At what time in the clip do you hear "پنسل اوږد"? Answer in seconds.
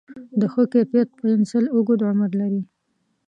1.19-1.99